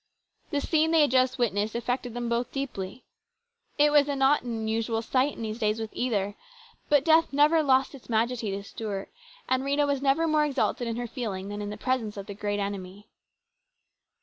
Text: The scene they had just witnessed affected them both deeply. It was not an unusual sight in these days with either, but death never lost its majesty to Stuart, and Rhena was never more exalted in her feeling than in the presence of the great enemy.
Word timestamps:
The 0.49 0.61
scene 0.61 0.89
they 0.89 1.01
had 1.01 1.11
just 1.11 1.37
witnessed 1.37 1.75
affected 1.75 2.15
them 2.15 2.27
both 2.27 2.51
deeply. 2.51 3.03
It 3.77 3.91
was 3.91 4.07
not 4.07 4.41
an 4.41 4.49
unusual 4.49 5.03
sight 5.03 5.33
in 5.33 5.43
these 5.43 5.59
days 5.59 5.79
with 5.79 5.91
either, 5.93 6.33
but 6.89 7.05
death 7.05 7.31
never 7.31 7.61
lost 7.61 7.93
its 7.93 8.09
majesty 8.09 8.49
to 8.49 8.63
Stuart, 8.63 9.11
and 9.47 9.61
Rhena 9.61 9.85
was 9.85 10.01
never 10.01 10.27
more 10.27 10.43
exalted 10.43 10.87
in 10.87 10.95
her 10.95 11.05
feeling 11.05 11.49
than 11.49 11.61
in 11.61 11.69
the 11.69 11.77
presence 11.77 12.17
of 12.17 12.25
the 12.25 12.33
great 12.33 12.59
enemy. 12.59 13.09